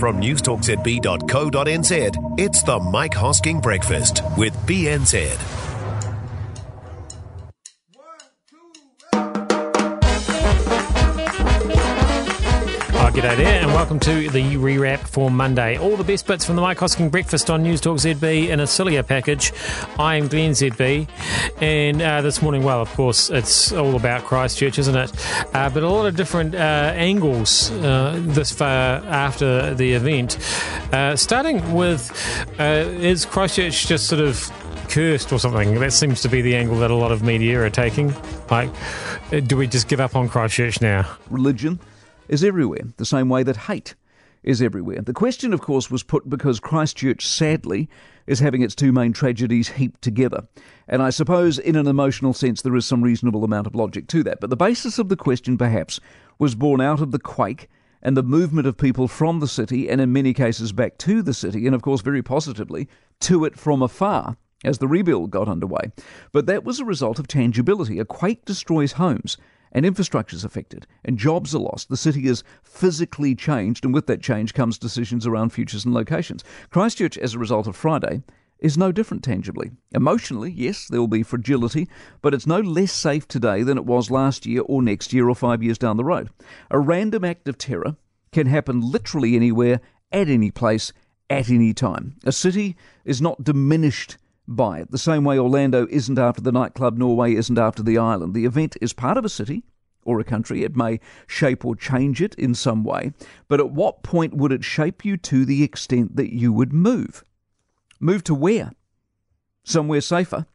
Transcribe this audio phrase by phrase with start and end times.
[0.00, 5.49] From newstalkzb.co.nz, it's the Mike Hosking Breakfast with BNZ.
[13.10, 15.76] Oh, g'day there, and welcome to the rewrap for Monday.
[15.76, 18.68] All the best bits from the Mike Hosking breakfast on News Talk ZB in a
[18.68, 19.52] sillier package.
[19.98, 21.08] I am Glenn ZB,
[21.60, 25.10] and uh, this morning, well, of course, it's all about Christchurch, isn't it?
[25.52, 26.58] Uh, but a lot of different uh,
[26.94, 30.38] angles uh, this far after the event.
[30.92, 32.12] Uh, starting with,
[32.60, 34.48] uh, is Christchurch just sort of
[34.88, 35.80] cursed or something?
[35.80, 38.14] That seems to be the angle that a lot of media are taking.
[38.48, 38.70] Like,
[39.46, 41.10] do we just give up on Christchurch now?
[41.28, 41.80] religion
[42.30, 43.94] is everywhere, the same way that hate
[44.42, 45.02] is everywhere.
[45.02, 47.90] The question, of course, was put because Christchurch, sadly,
[48.26, 50.46] is having its two main tragedies heaped together.
[50.88, 54.22] And I suppose, in an emotional sense, there is some reasonable amount of logic to
[54.22, 54.40] that.
[54.40, 56.00] But the basis of the question, perhaps,
[56.38, 57.68] was born out of the quake
[58.00, 61.34] and the movement of people from the city, and in many cases back to the
[61.34, 62.88] city, and of course, very positively,
[63.20, 65.90] to it from afar as the rebuild got underway.
[66.32, 67.98] But that was a result of tangibility.
[67.98, 69.36] A quake destroys homes
[69.72, 71.88] and infrastructure is affected and jobs are lost.
[71.88, 76.44] The city is physically changed, and with that change comes decisions around futures and locations.
[76.70, 78.22] Christchurch, as a result of Friday,
[78.58, 79.70] is no different tangibly.
[79.92, 81.88] Emotionally, yes, there will be fragility,
[82.20, 85.34] but it's no less safe today than it was last year or next year or
[85.34, 86.28] five years down the road.
[86.70, 87.96] A random act of terror
[88.32, 89.80] can happen literally anywhere,
[90.12, 90.92] at any place,
[91.28, 92.16] at any time.
[92.24, 94.16] A city is not diminished
[94.56, 98.34] by it, the same way Orlando isn't after the nightclub, Norway isn't after the island.
[98.34, 99.64] The event is part of a city
[100.04, 100.64] or a country.
[100.64, 103.12] It may shape or change it in some way,
[103.48, 107.24] but at what point would it shape you to the extent that you would move?
[108.00, 108.72] Move to where?
[109.62, 110.46] Somewhere safer?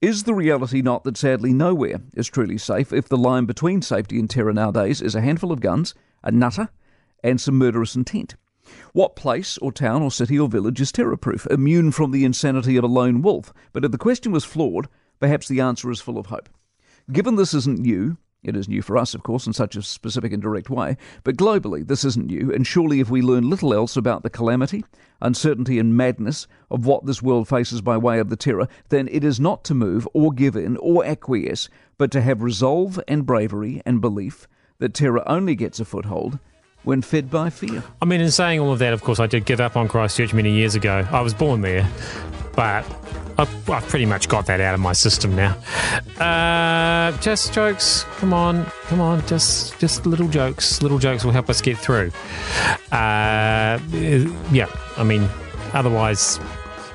[0.00, 4.18] Is the reality not that sadly nowhere is truly safe if the line between safety
[4.18, 6.68] and terror nowadays is a handful of guns, a nutter,
[7.22, 8.36] and some murderous intent?
[8.92, 12.76] What place or town or city or village is terror proof, immune from the insanity
[12.76, 13.52] of a lone wolf?
[13.72, 14.88] But if the question was flawed,
[15.20, 16.48] perhaps the answer is full of hope.
[17.12, 20.32] Given this isn't new, it is new for us, of course, in such a specific
[20.32, 23.96] and direct way, but globally this isn't new, and surely if we learn little else
[23.96, 24.84] about the calamity,
[25.22, 29.24] uncertainty, and madness of what this world faces by way of the terror, then it
[29.24, 33.80] is not to move or give in or acquiesce, but to have resolve and bravery
[33.86, 34.46] and belief
[34.78, 36.38] that terror only gets a foothold
[36.84, 37.82] when fed by fear.
[38.00, 40.32] I mean, in saying all of that, of course, I did give up on Christchurch
[40.32, 41.06] many years ago.
[41.10, 41.88] I was born there,
[42.54, 42.84] but
[43.38, 45.56] I've, I've pretty much got that out of my system now.
[46.20, 48.04] Uh, just jokes.
[48.16, 49.26] Come on, come on.
[49.26, 50.82] Just, just little jokes.
[50.82, 52.12] Little jokes will help us get through.
[52.92, 53.78] Uh,
[54.52, 54.68] yeah.
[54.96, 55.28] I mean,
[55.72, 56.36] otherwise,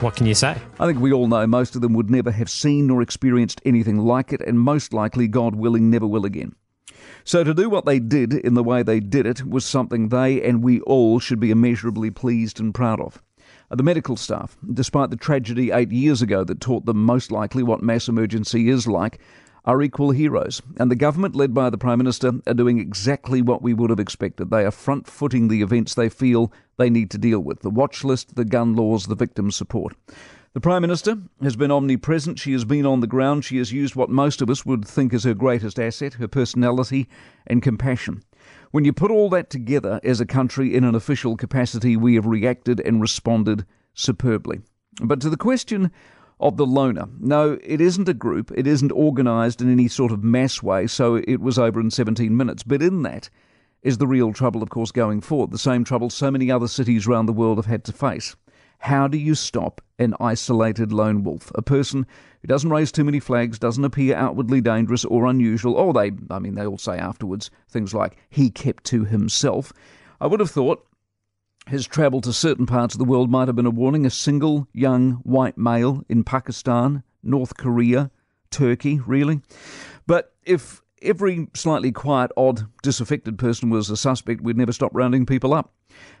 [0.00, 0.56] what can you say?
[0.78, 3.98] I think we all know most of them would never have seen nor experienced anything
[3.98, 6.54] like it, and most likely, God willing, never will again.
[7.24, 10.42] So to do what they did in the way they did it was something they
[10.42, 13.22] and we all should be immeasurably pleased and proud of.
[13.70, 17.62] Uh, The medical staff, despite the tragedy eight years ago that taught them most likely
[17.62, 19.18] what mass emergency is like,
[19.64, 20.62] are equal heroes.
[20.78, 24.00] And the government, led by the Prime Minister, are doing exactly what we would have
[24.00, 24.50] expected.
[24.50, 28.02] They are front footing the events they feel they need to deal with the watch
[28.02, 29.94] list, the gun laws, the victim support.
[30.52, 32.40] The Prime Minister has been omnipresent.
[32.40, 33.44] She has been on the ground.
[33.44, 37.08] She has used what most of us would think is her greatest asset her personality
[37.46, 38.24] and compassion.
[38.72, 42.26] When you put all that together as a country in an official capacity, we have
[42.26, 44.60] reacted and responded superbly.
[45.00, 45.92] But to the question
[46.40, 48.50] of the loner, no, it isn't a group.
[48.56, 52.36] It isn't organised in any sort of mass way, so it was over in 17
[52.36, 52.64] minutes.
[52.64, 53.30] But in that
[53.82, 55.52] is the real trouble, of course, going forward.
[55.52, 58.34] The same trouble so many other cities around the world have had to face.
[58.80, 61.52] How do you stop an isolated lone wolf?
[61.54, 62.06] A person
[62.40, 66.38] who doesn't raise too many flags, doesn't appear outwardly dangerous or unusual, or they, I
[66.38, 69.72] mean, they all say afterwards things like, he kept to himself.
[70.18, 70.86] I would have thought
[71.68, 74.06] his travel to certain parts of the world might have been a warning.
[74.06, 78.10] A single young white male in Pakistan, North Korea,
[78.50, 79.42] Turkey, really.
[80.06, 85.26] But if every slightly quiet, odd, disaffected person was a suspect, we'd never stop rounding
[85.26, 85.72] people up.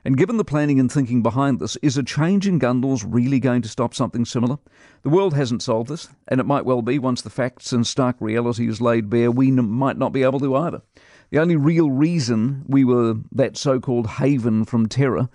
[0.04, 3.38] And given the planning and thinking behind this, is a change in gun laws really
[3.38, 4.58] going to stop something similar?
[5.02, 8.16] The world hasn't solved this, and it might well be once the facts and stark
[8.20, 10.82] reality is laid bare, we n- might not be able to either.
[11.30, 15.28] The only real reason we were that so called haven from terror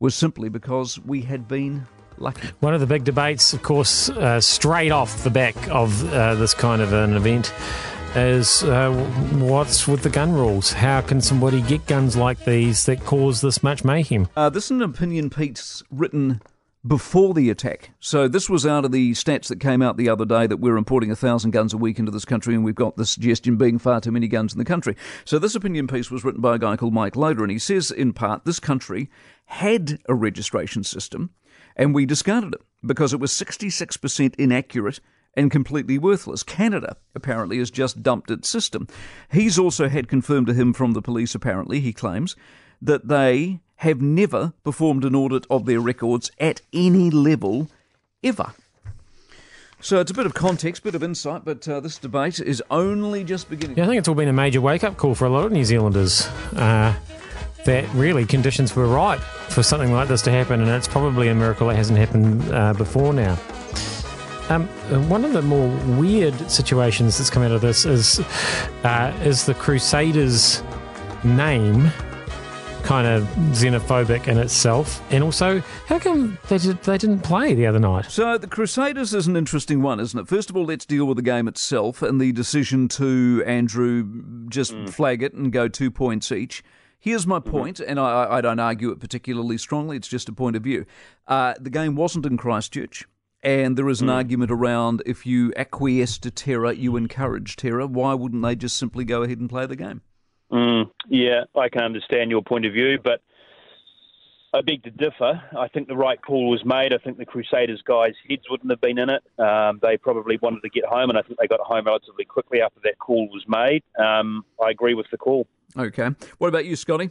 [0.00, 1.86] was simply because we had been
[2.18, 2.48] lucky.
[2.60, 6.54] One of the big debates, of course, uh, straight off the back of uh, this
[6.54, 7.52] kind of an event
[8.16, 8.92] is uh,
[9.32, 10.72] what's with the gun rules?
[10.72, 14.28] How can somebody get guns like these that cause this much mayhem?
[14.36, 16.40] Uh, this is an opinion piece written
[16.86, 17.90] before the attack.
[18.00, 20.76] So this was out of the stats that came out the other day that we're
[20.76, 23.78] importing a thousand guns a week into this country, and we've got the suggestion being
[23.78, 24.96] far too many guns in the country.
[25.24, 27.90] So this opinion piece was written by a guy called Mike Loder, and he says
[27.90, 29.10] in part this country
[29.46, 31.30] had a registration system
[31.76, 35.00] and we discarded it because it was 66% inaccurate
[35.34, 36.42] and completely worthless.
[36.42, 38.86] Canada apparently has just dumped its system.
[39.30, 42.36] He's also had confirmed to him from the police, apparently, he claims,
[42.80, 47.68] that they have never performed an audit of their records at any level
[48.22, 48.52] ever.
[49.80, 53.24] So it's a bit of context, bit of insight, but uh, this debate is only
[53.24, 53.76] just beginning.
[53.76, 55.50] Yeah, I think it's all been a major wake up call for a lot of
[55.50, 56.28] New Zealanders.
[56.54, 56.94] Uh,
[57.64, 61.34] that really conditions were right for something like this to happen, and it's probably a
[61.34, 63.36] miracle it hasn't happened uh, before now.
[64.48, 64.66] Um,
[65.08, 68.20] one of the more weird situations that's come out of this is
[68.84, 70.62] uh, is the Crusaders'
[71.24, 71.90] name
[72.82, 73.22] kind of
[73.52, 78.06] xenophobic in itself, and also how come they did, they didn't play the other night?
[78.10, 80.28] So the Crusaders is an interesting one, isn't it?
[80.28, 84.72] First of all, let's deal with the game itself and the decision to Andrew just
[84.72, 84.90] mm.
[84.90, 86.62] flag it and go two points each.
[86.98, 87.50] Here's my mm-hmm.
[87.50, 89.96] point, and I, I, don't argue it particularly strongly.
[89.96, 90.86] It's just a point of view.
[91.26, 93.06] Uh, the game wasn't in Christchurch.
[93.42, 94.14] And there is an mm.
[94.14, 97.86] argument around if you acquiesce to terror, you encourage terror.
[97.86, 100.02] Why wouldn't they just simply go ahead and play the game?
[100.52, 103.20] Mm, yeah, I can understand your point of view, but
[104.54, 105.42] I beg to differ.
[105.58, 106.92] I think the right call was made.
[106.92, 109.22] I think the Crusaders guys' heads wouldn't have been in it.
[109.38, 112.60] Um, they probably wanted to get home, and I think they got home relatively quickly
[112.60, 113.82] after that call was made.
[113.98, 115.46] Um, I agree with the call.
[115.76, 116.10] Okay.
[116.36, 117.10] What about you, Scotty?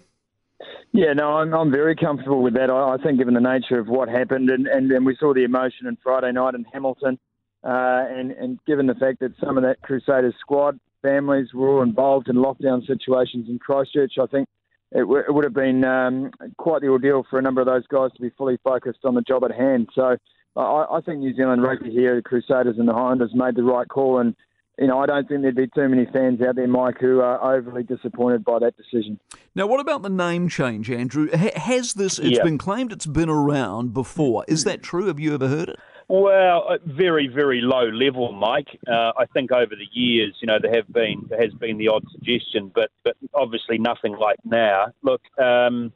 [0.92, 2.70] Yeah, no, I'm, I'm very comfortable with that.
[2.70, 5.44] I, I think, given the nature of what happened, and, and, and we saw the
[5.44, 7.18] emotion on Friday night in Hamilton,
[7.64, 11.82] uh, and, and given the fact that some of that Crusaders squad families were all
[11.82, 14.48] involved in lockdown situations in Christchurch, I think
[14.92, 17.88] it, w- it would have been um, quite the ordeal for a number of those
[17.88, 19.90] guys to be fully focused on the job at hand.
[19.96, 20.18] So
[20.56, 23.88] I, I think New Zealand rugby here, the Crusaders and the Highlanders made the right
[23.88, 24.36] call, and
[24.80, 27.56] you know, I don't think there'd be too many fans out there, Mike, who are
[27.56, 29.20] overly disappointed by that decision.
[29.54, 31.30] Now, what about the name change, Andrew?
[31.32, 32.18] has this?
[32.18, 32.44] It's yeah.
[32.44, 34.46] been claimed it's been around before.
[34.48, 35.08] Is that true?
[35.08, 35.80] Have you ever heard it?
[36.08, 38.68] Well, very, very low level, Mike.
[38.86, 41.88] Uh, I think over the years, you know, there have been there has been the
[41.88, 44.88] odd suggestion, but but obviously nothing like now.
[45.04, 45.94] Look, um,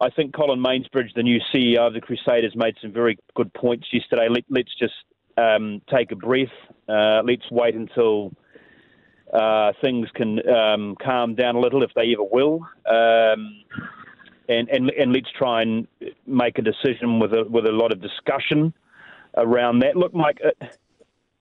[0.00, 3.88] I think Colin Mansbridge, the new CEO of the Crusaders, made some very good points
[3.92, 4.28] yesterday.
[4.30, 4.94] Let, us just
[5.40, 6.56] um, take a breath.
[6.88, 8.32] Uh, let's wait until
[9.32, 12.56] uh, things can um, calm down a little, if they ever will,
[12.88, 13.40] um,
[14.48, 15.86] and, and and let's try and
[16.26, 18.74] make a decision with a with a lot of discussion
[19.36, 19.96] around that.
[19.96, 20.40] Look, Mike.
[20.44, 20.66] Uh,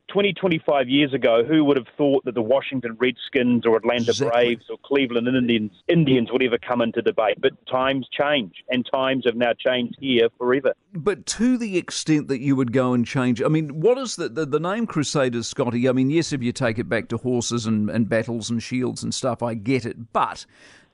[0.10, 4.30] 20, 25 years ago, who would have thought that the Washington Redskins or Atlanta exactly.
[4.30, 7.40] Braves or Cleveland Indians, Indians would ever come into debate?
[7.40, 10.74] But times change, and times have now changed here forever.
[10.94, 14.30] But to the extent that you would go and change, I mean, what is the,
[14.30, 15.88] the, the name Crusaders, Scotty?
[15.88, 19.04] I mean, yes, if you take it back to horses and, and battles and shields
[19.04, 20.12] and stuff, I get it.
[20.12, 20.46] But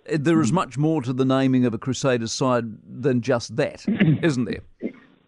[0.05, 0.55] there is hmm.
[0.55, 3.85] much more to the naming of a Crusaders side than just that,
[4.21, 4.61] isn't there?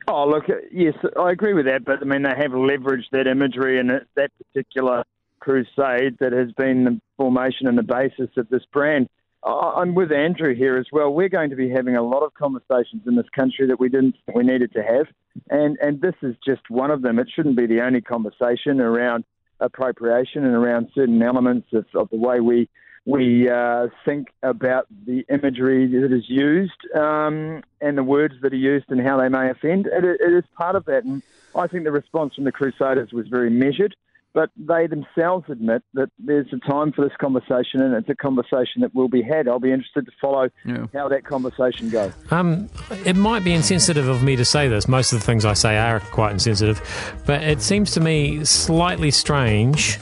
[0.09, 3.77] Oh, look, yes, I agree with that, but I mean, they have leveraged that imagery
[3.79, 5.03] and that particular
[5.39, 9.09] crusade that has been the formation and the basis of this brand.
[9.43, 11.13] I'm with Andrew here as well.
[11.13, 14.15] We're going to be having a lot of conversations in this country that we didn't
[14.33, 15.05] we needed to have,
[15.49, 17.19] and and this is just one of them.
[17.19, 19.23] It shouldn't be the only conversation around
[19.59, 22.69] appropriation and around certain elements of, of the way we
[23.07, 28.57] we uh, think about the imagery that is used um, and the words that are
[28.57, 29.87] used and how they may offend.
[29.87, 31.23] It, it is part of that, and
[31.55, 33.95] I think the response from the Crusaders was very measured.
[34.33, 38.81] But they themselves admit that there's a time for this conversation, and it's a conversation
[38.81, 39.47] that will be had.
[39.47, 40.85] I'll be interested to follow yeah.
[40.93, 42.11] how that conversation goes.
[42.29, 42.69] Um,
[43.05, 44.87] it might be insensitive of me to say this.
[44.87, 46.81] Most of the things I say are quite insensitive,
[47.25, 49.97] but it seems to me slightly strange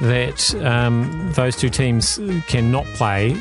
[0.00, 3.36] that um, those two teams cannot play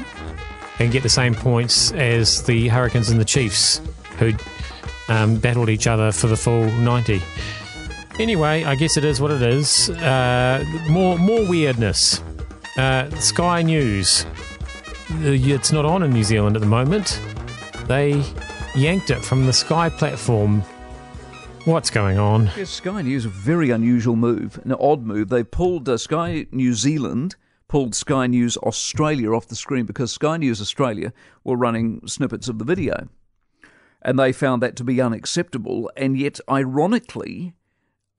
[0.79, 3.81] and get the same points as the Hurricanes and the Chiefs,
[4.17, 4.33] who
[5.09, 7.21] um, battled each other for the full 90.
[8.19, 9.89] Anyway, I guess it is what it is.
[9.89, 12.21] Uh, more, more weirdness.
[12.77, 14.25] Uh, Sky News.
[15.11, 17.21] Uh, it's not on in New Zealand at the moment.
[17.87, 18.23] They
[18.75, 20.63] yanked it from the Sky platform
[21.65, 22.49] What's going on?
[22.57, 25.29] Yes, Sky News, a very unusual move, an odd move.
[25.29, 27.35] They pulled uh, Sky New Zealand,
[27.67, 31.13] pulled Sky News Australia off the screen because Sky News Australia
[31.43, 33.09] were running snippets of the video.
[34.01, 35.91] And they found that to be unacceptable.
[35.97, 37.53] And yet, ironically,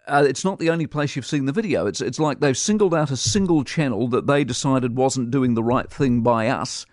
[0.07, 1.87] uh, it's not the only place you've seen the video.
[1.87, 5.65] It's, it's like they've singled out a single channel that they decided wasn't doing the
[5.65, 6.85] right thing by us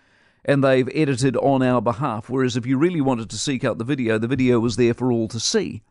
[0.44, 2.30] and they've edited on our behalf.
[2.30, 5.12] Whereas if you really wanted to seek out the video, the video was there for
[5.12, 5.82] all to see.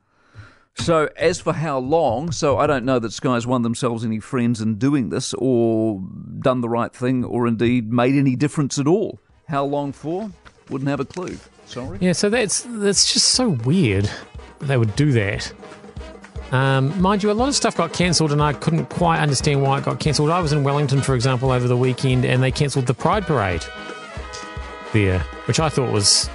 [0.79, 4.61] So, as for how long, so I don't know that Sky's won themselves any friends
[4.61, 6.01] in doing this or
[6.39, 9.19] done the right thing or indeed made any difference at all.
[9.47, 10.31] How long for?
[10.69, 11.37] wouldn't have a clue.
[11.65, 11.97] Sorry.
[12.01, 14.09] Yeah, so that's that's just so weird.
[14.59, 15.51] They would do that.
[16.51, 19.79] Um, mind you, a lot of stuff got cancelled, and I couldn't quite understand why
[19.79, 20.29] it got cancelled.
[20.29, 23.65] I was in Wellington, for example, over the weekend, and they cancelled the Pride Parade
[24.93, 26.29] there, which I thought was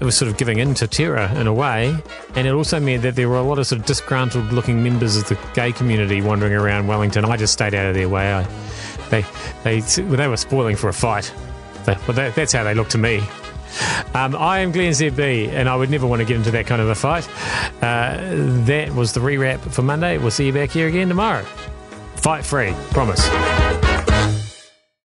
[0.00, 1.96] it was sort of giving in to terror in a way,
[2.34, 5.28] and it also meant that there were a lot of sort of disgruntled-looking members of
[5.28, 7.24] the gay community wandering around Wellington.
[7.24, 8.32] I just stayed out of their way.
[8.32, 8.42] I,
[9.10, 9.24] they
[9.62, 11.32] they they were spoiling for a fight.
[11.84, 13.22] They, well, that, that's how they looked to me.
[14.14, 16.80] Um, I am Glenn ZB, and I would never want to get into that kind
[16.80, 17.28] of a fight.
[17.82, 18.18] Uh,
[18.64, 20.18] that was the rewrap for Monday.
[20.18, 21.42] We'll see you back here again tomorrow.
[22.16, 23.28] Fight free, promise.